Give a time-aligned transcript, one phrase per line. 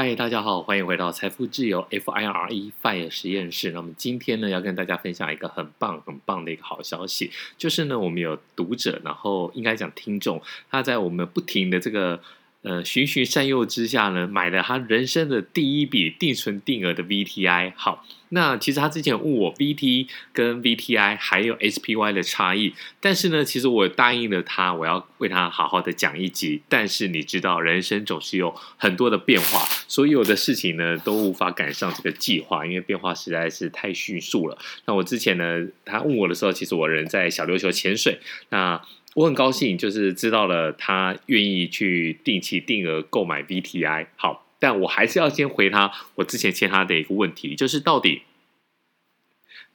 [0.00, 3.72] 嗨，大家好，欢迎回到财富自由 FIRE FIRE 实验室。
[3.72, 10.40] 那么今天呢，要跟大家分享一个很棒很棒的一个好消息，就是呢，我们有读者，然后应该讲听众，
[10.70, 12.20] 他在我们不停的这个。
[12.68, 17.72] 呃，循循善诱之下呢，买了他人生的第一笔定存定额的 VTI。
[17.74, 26.60] 好，那其实他之前问我 VT 跟 VTI 还有 SPY 的差异，但是呢，其实我答应了他，我要为他好好的讲一集。
[26.68, 34.58] 但是你知道，人生总是有很多的变化，所有的事情呢都无法赶上这个计划，因为变化实在是太迅速了。
[34.84, 38.18] 那我之前呢，他问我的时候，其实我人在小琉球潜水，
[38.50, 38.78] 那。
[39.18, 44.06] 我很高兴，就是知道了他愿意去定期定额购买 VTI。
[44.14, 48.22] 好，但我还是要先回他我之前欠他的一个问题，就是到底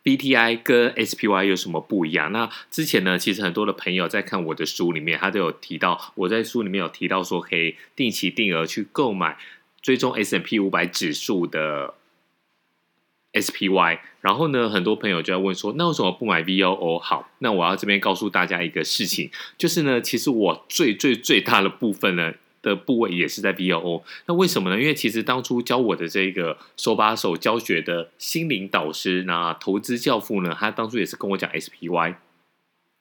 [0.06, 2.32] VTI 跟 SPY 有什么不一样？
[2.32, 9.38] 那之前呢，其实很多的朋友在看我的书里面，他都有提到，我在书里面有提到说，可以定期定额去购买
[9.82, 11.96] 追踪 S&P 五百指数的。
[13.34, 17.00] SPY，然后呢，很多朋友就在问说，那为什么不买 VOO？
[17.00, 24.04] 好，那我要这边告诉大家一个事情，就是呢，其实我最最最大的部分呢的部位也是在 VOO。
[24.28, 24.80] 那为什么呢？
[24.80, 32.16] 因为其实当初教我的这个手把手教学的心灵导师，那投资教父呢，他当初也是跟我讲 SPY。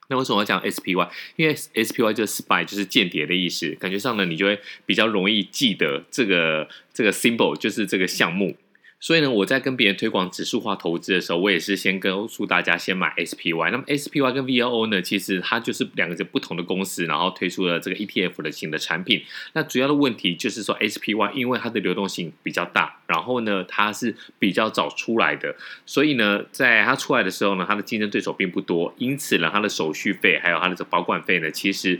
[0.08, 1.08] 那为什么要讲 SPY？
[1.36, 8.56] 因为 SPY 就是 spy，就是间谍的意思，感觉上呢，你就会比较容易记得这个这个 symbol，就是这个项目。
[9.02, 13.72] 所以呢，我在跟别人推广指数化投资的时候，我也是先告诉大家先买 SPY。
[13.72, 19.24] 那么 SPY 跟 VOO 呢，其实它就是两个不同的公司，然后推出了这个 ETF 的型的产品。
[19.54, 31.98] 那主要的问题就是说，SPY 因为它的流动性比较大，然后呢，它是比较早出来的，所以呢，在它出来的时候呢，它的竞争对手并不多，因此呢，它的手续费还有它的这保管费呢，其实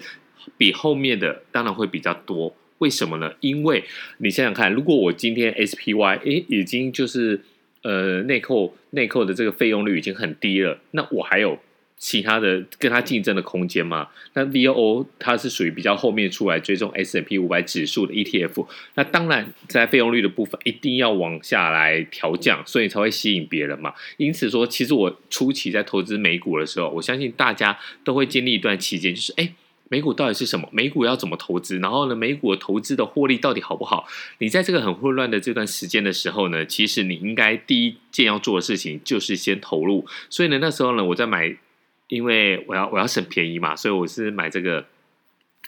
[0.57, 2.55] 比后面的当然会比较多。
[2.83, 3.33] 为什么呢？
[3.39, 3.85] 因为
[4.19, 7.41] 你想想看，如果我今天 SPY 诶已经就是
[7.83, 11.57] 呃内扣内扣的这个费用率已经很低了，那我还有
[11.97, 14.09] 其他的跟它竞争的空间吗？
[14.35, 23.95] 那 VOO 它是属于比较后面出来追踪 S&P 五百指数的 ETF，那当然在费用率的部分一定要往下来调降，所以才会吸引别人嘛。
[24.17, 29.45] 因此说，其实我初期在投资美股的时候，我相信大家都会经历一段期间，就是哎。
[29.45, 29.55] 诶
[29.93, 30.67] 美股到底是什么？
[30.73, 31.79] 美股要怎么投资？
[31.79, 34.09] 然后呢，美股投资的获利到底好不好？
[34.39, 40.07] 你在这个很混乱的这段时间的时候呢，其实你应该第一件要做的事情就是先投入。
[40.31, 41.55] 所以呢，那时候呢，我在买，
[42.09, 44.87] 因为我要我要省便宜嘛，所以我是买这个。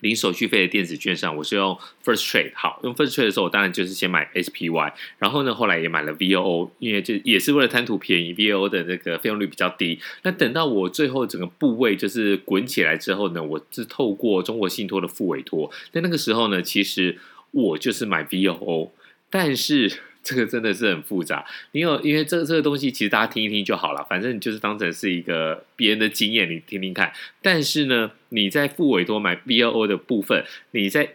[0.00, 2.52] 零手续费的电子券上，我是用 First Trade。
[2.54, 9.98] 好，用 First Trade 的时候，我当然就是先买 SPY，然后呢，后来也买了 VOO，因为这也是为了贪图便宜，VOO 的那个费用率比较低。
[10.22, 15.70] 那等到我最后整个部位就是滚起来之后呢，我是透过中国信托的副委托。
[15.92, 17.18] 在那个时候呢，其实
[17.52, 18.90] 我就是买 VOO，
[19.30, 20.00] 但是。
[20.24, 27.12] 这个真的是很复杂，你有因为这这个东西，其实大家听一听就好了，反正你就是当成是一个别人的经验，你听听看。
[27.42, 31.10] 但是呢，你在付委托买 BOO 的部分，你在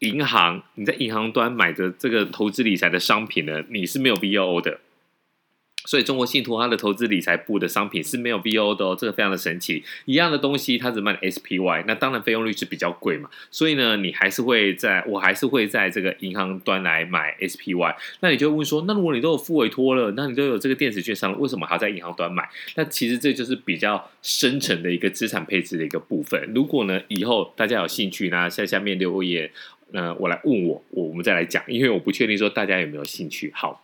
[0.00, 4.78] 银行你在银行端买的这个投资理财的商品呢，你是没有 BOO 的。
[5.86, 9.82] 所以中国信托它的投资理财部的商品是没有 VO 的哦，这个非常的神奇。
[10.04, 13.28] 一样的东西，它只卖 SPY，那当然费用率是比较贵嘛。
[13.50, 17.94] 所以呢，你还是会在，我还是会在这个银行端来买 SPY。
[18.20, 22.48] 那你就会问说，那如果你都有付委托了，那你都有这个电子券商，为什么还要在银行端买？
[22.76, 26.52] 那其实这就是比较深层的一个资产配置的一个部分。
[26.54, 29.50] 如果呢，以后大家有兴趣呢，在下面留言，
[29.92, 33.50] 呃，我来问我，我我们再来讲，因为我不确定说大家有没有兴趣。
[33.54, 33.82] 好。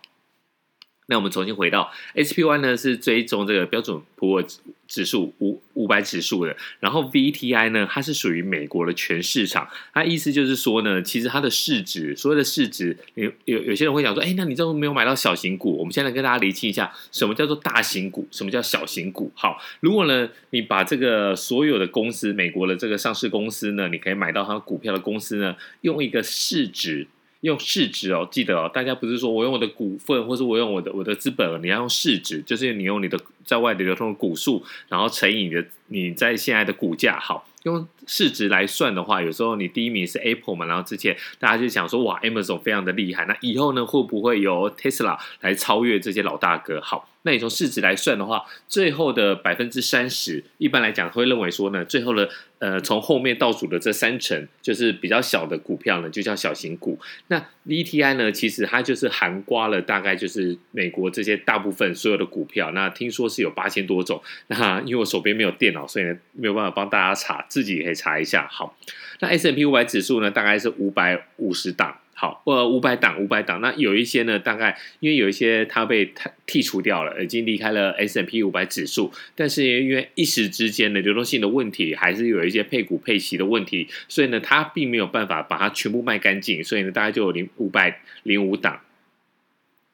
[1.09, 4.45] 那我们重新回到 SPY 呢，是追踪这个标准普尔
[4.87, 9.67] 指数五五百指数的，然后 VTI 呢，它是属于美国的全市场。
[9.93, 15.77] 它意思就是说呢，其实它的市值，所谓的市值，有有有些人会讲说，哎，那你这没有买到小型股？
[15.77, 19.31] 我们现在跟大家厘清一下，什么叫做大型股，什么叫小型股。
[19.33, 27.07] 好，如果呢，你把这个所有的公司，美国的这个上市公司呢，你可以买到它股票的公司呢，用一个市值。
[27.41, 46.81] 用市值哦，记得哦，大家不是说我用我的股份，或是我用我的我的资本，你要用市值，就是你用你的在外的流通的股数，然后乘以你的你在现在的股价，好，用市值来算的话，有时候你第一名是 Apple 嘛，然后之前大家就想说哇，Amazon 非常的厉害，那以后呢会不会由 Tesla 来超越这些老大哥？
[46.81, 47.09] 好。
[47.27, 52.29] 那你从市值来算的话，最后的百分之三十，一般来讲会认为说呢，最后的
[52.59, 56.97] 呃从后面倒数的这三成，就是比较小的股票呢，就叫小型股。
[57.27, 62.71] 那 VTI 呢，其实它就是涵盖了大概就是美国这些大部分所有的股票。
[62.71, 64.23] 那听说是有八千多种。
[64.47, 68.47] 那因为我手边没有电脑，所以呢没有办法帮大家查，自己也可以查一下。
[68.49, 68.77] 好，
[69.19, 71.97] 那 S&P 五百指数呢，大概是五百五十档。
[72.19, 73.61] 好，呃，五百档，五百档。
[73.61, 76.11] 那有一些呢，大概因为有一些它被
[76.47, 88.81] 剔除掉了，已经离开了 S&P 五百指数，但是因为一时之间的流动性的问题，还是有一些配股配息的问题，所以呢，它并没有办法把它全部卖干净，所以呢，大概就有零五百零五档。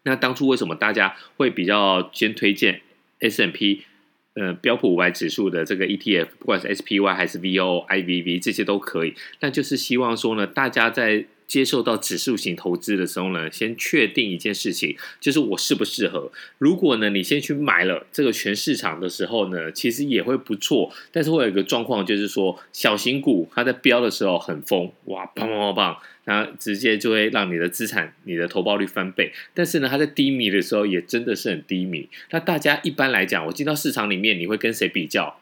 [0.03, 2.79] 那当初为什么大家会比较先推荐
[3.19, 3.81] S&P？
[4.35, 9.13] 呃，标普五百指数的这个 ETF，不管是 SPY 还是 VOO、IVV 这些都可以。
[9.41, 16.31] 那就是希望说呢，大家在接受到指数型投资的时候呢，先确定一件事情，就是我适不适合。
[16.57, 20.91] 如果呢，你先去买了这个全市场的时候呢，其实也会不错。
[21.11, 25.97] 但是会有一个状况，就是说小型股它在飙的时候很疯，哇，砰砰砰砰。
[26.25, 32.07] 那直接就会让你的资产、你的投报率翻倍，但是呢，它在低迷的时候也真的是很低迷。
[32.31, 35.41] 那大家一般来讲，我进到市场里面，你会跟谁比较？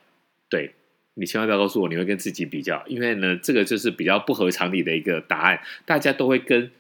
[0.49, 0.71] 对，
[1.15, 5.59] 你千万不要告诉我你会跟自己比较，因为呢，这个就是比较不合常理的一个答案。
[5.85, 6.71] 大家都会跟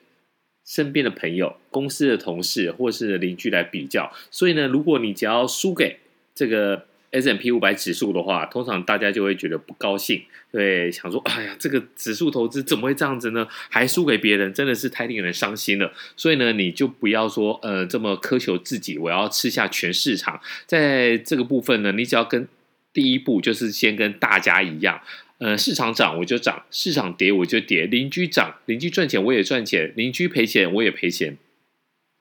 [0.65, 5.99] 身边的朋友、公司的同事或是邻居来比较，所以呢，如果你只要输给
[6.35, 6.85] 这个。
[7.13, 13.45] S&P 五百指数的话，通常大家就会觉得不高兴，对，想说，哎呀，这个指数投资怎么会这样子呢？
[13.69, 15.91] 还输给别人，真的是太令人伤心了。
[16.15, 20.39] 所以呢，你就不要说，呃，这么苛求自己，我要吃下全市场。
[20.65, 22.47] 在这个部分呢，你只要跟
[22.93, 25.01] 第一步就是先跟大家一样，
[25.37, 31.37] 呃，市场涨我就涨，市场跌我就跌，邻居涨，邻居赚钱我也赚钱，邻居赔钱我也赔钱。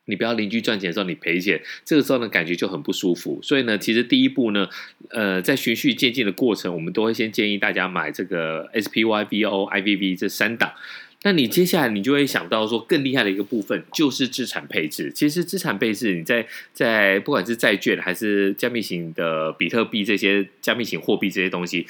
[0.06, 3.38] 你不要邻居赚钱的时候你赔钱，这个时候呢，感觉就很不舒服。
[3.42, 4.68] 所以呢，其实第一步呢，
[5.10, 10.72] 呃，在循序渐进的过程，我们都会先建议大家买这个 SPYVO、IVV 这三档。
[11.22, 15.12] 那你接下来你就会想到说，更厉害的一个部分就是资产配置。
[15.12, 21.86] 其实资产配置，你在在不管是债券还是加密型的比特币这些加密型货币这些东西，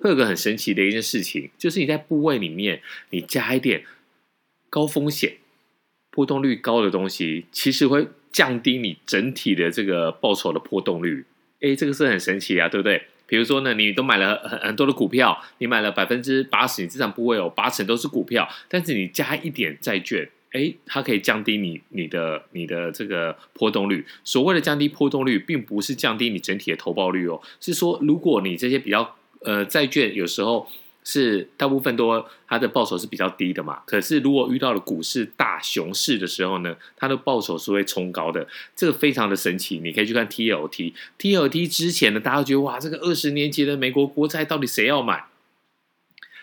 [0.00, 2.80] 会有个很神奇的一件事情，就是你在部位里面
[3.10, 3.84] 你加一点
[4.68, 5.34] 高风险。
[6.14, 11.24] 波动率高的东西，其实会降低你整体的这个报酬的波动率。
[11.60, 13.06] 诶，这个是很神奇啊，对不对？
[13.32, 24.04] 比如说呢，你都买了很很多的股票，你买了百分之八十，你资产部位有八成都是股票，但是你加一点债券，哎，它可以降低你你的你的这个波动率。
[24.22, 30.68] 所谓的降低波动率，并不是降低你整体的投报率哦，是说如果你这些比较呃债券有时候。
[31.04, 38.46] 是大部分都它的报酬是比较低的嘛，可是如果遇到了股市大熊市的时候呢，它的报酬是会冲高的，
[38.76, 39.80] 这个非常的神奇。
[39.82, 45.24] 你可以去看 TLT，TLT 之前呢，大家都觉得哇，这个二十年前的美国国债到底谁要买？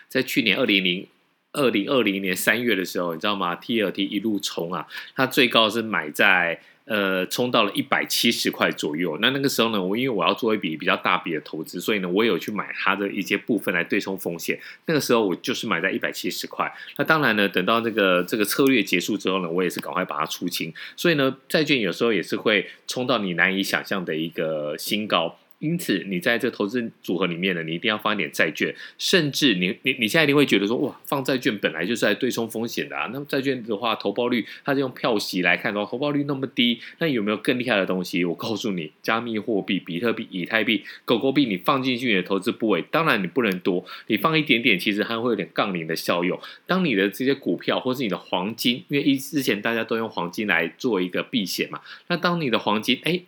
[0.08, 1.06] 在去年二零零
[1.52, 4.86] 二零二零年三月的时候，你知道吗？TLT 一路冲啊，
[5.16, 6.60] 它最高是买在。
[6.90, 9.16] 呃，冲到了一百七十块左右。
[9.20, 14.58] 那那个时候呢，我因为我要做一笔比较大笔的投资，所以呢，我有去买它的一些部分来对冲风险。
[14.86, 16.68] 那个时候我就是买在一百七十块。
[16.96, 20.74] 那当然呢，等到这个这个策略结束之后呢，我也是赶快把它出清。
[20.96, 25.38] 所以呢，债券有时候也是会冲到你难以想象的一个新高。
[25.60, 33.10] 因此，你在这投资组合里面呢，你一定要放一点债券，甚至你你你现在一定会觉得说，哇，放债券本来就是来对冲风险的啊。
[33.12, 38.24] 那债券的话，投报率它是用票息来看的话，投报率那么低，那有没有更厉害的东西？
[38.24, 46.40] 我告诉你，加密货币、比特币、以太币、狗狗币，你放进去你的投资部位，当然你不能多，你放一点点，其实还会有点杠铃的效用。
[46.66, 53.20] 当你的这些股票或是你的黄金，因为一之前大家都用黄金来做一个避险嘛，那当你的黄金哎。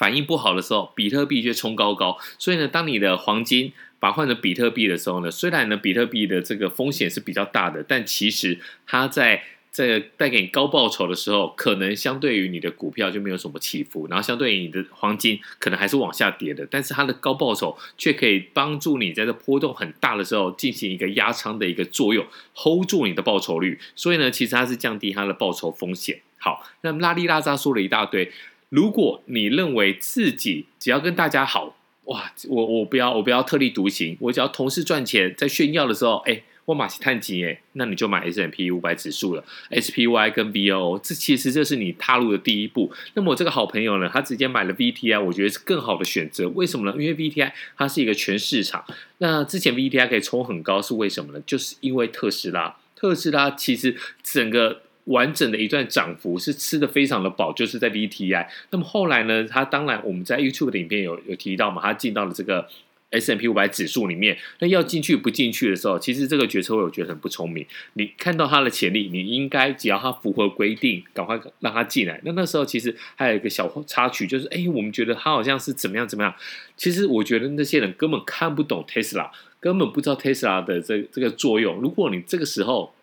[0.00, 2.16] 反应不好的时候，比特币却冲高高。
[2.38, 16.66] 所以呢，当你的黄金把换成比特币的时候呢，虽然呢，比特币的这个风险是比较大的，但其实它在在带给你高报酬的时候，可能相对于你的股票就没有什么起伏，然后相对于你的黄金可能还是往下跌的。
[16.70, 23.78] 但是它的高报酬却可以帮助你在这波动很大的时候进行一个压仓的一个作用，hold 住你的报酬率。
[23.94, 26.20] 所以呢，其实它是降低它的报酬风险。
[26.38, 28.32] 好，那么拉里拉扎说了一大堆。
[28.70, 42.92] 如果你认为自己只要跟大家好，哇，我我不要我不要特立独行，我只要同事赚钱在炫耀的时候，哎，我马上探级哎，那你就买 S M P 五百指数了，SPY 跟 V O，这其实这是你踏入的第一步。
[43.14, 46.48] 那么我这个好朋友呢，他直接买了 VTI，我觉得是更好的选择。
[46.50, 46.96] 为什么呢？
[46.96, 48.84] 因为 VTI 它是一个全市场，
[49.18, 51.42] 那之前 VTI 可以冲很高，是为什么呢？
[51.44, 54.82] 就是因为特斯拉，特斯拉其实整个。
[55.10, 58.46] 完整的一段涨幅是吃的非常的饱，就是在 VTI。
[58.70, 62.68] 那么后来呢，它当然我们在 YouTube 的影片有有提到嘛，它进到了这个
[63.10, 64.38] S M P 五百指数里面。
[64.60, 67.66] 那要进去不进去的时候，其实这个决策我觉得很不聪明。
[67.94, 72.20] 你看到它的潜力，你应该只要它符合规定，赶快让它进来。
[72.24, 76.32] 那那时候其实还有一个小插曲，就是哎，我们觉得它好像是怎么样怎么样。
[76.76, 81.80] 其实我觉得那些人根本看不懂 Tesla，根本不知道 Tesla 的这这个作用。
[81.80, 82.94] 如果你这个时候，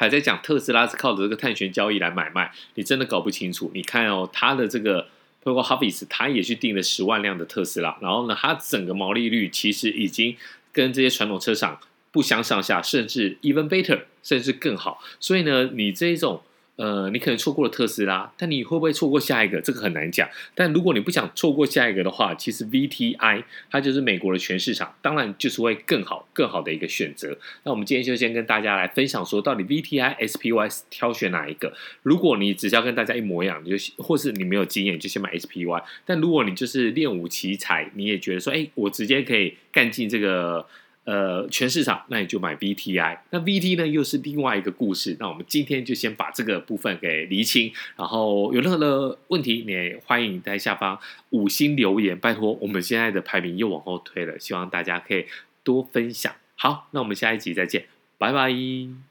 [0.00, 3.70] 还在讲特斯拉是靠着这个碳权交易来买卖，你真的搞不清楚。
[3.74, 5.06] 你看哦，他的这个
[5.42, 10.34] 包括 h a r v e s 他也去订了十万辆的特斯拉，然后呢，他整个毛利率其实已经
[10.72, 11.78] 跟这些传统车厂
[12.10, 15.02] 不相上下，甚至 even better，甚至更好。
[15.20, 16.42] 所以呢，你这种。
[16.80, 19.60] 呃，你可能错过了特斯拉，但你会不会错过下一个？
[19.60, 20.26] 这个很难讲。
[20.54, 27.36] 但如果你不想错过下一个的话，其实 VTI 它就是美国的全市场，当然就是会更好、更好的一个选择。
[27.64, 31.70] 那我们今天就先跟大家来分享说，到底 VTI、SPY 挑选哪一个？
[32.02, 35.82] 如果你只是要跟大家一模一样，你就或是你没有经验，就先买 SPY。
[36.06, 40.64] 但如果你就是练武奇才，你也觉得说，哎，我直接可以干进这个。
[41.10, 43.18] 呃，全市场，那你就买 VTI。
[43.30, 45.16] 那 VT 呢，又是另外一个故事。
[45.18, 47.72] 那我们今天就先把这个部分给厘清。
[47.96, 50.96] 然后有任何的问题，你也欢迎在下方
[51.30, 52.16] 五星留言。
[52.16, 55.26] 拜托，我们现在的排名又往后推了，希望大家可以
[55.64, 56.32] 多分享。
[56.54, 57.86] 好，那我们下一集再见，
[58.16, 59.09] 拜拜。